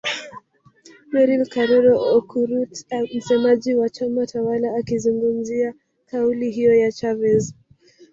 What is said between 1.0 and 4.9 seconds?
Mary Karoro Okurut msemaji wa chama tawala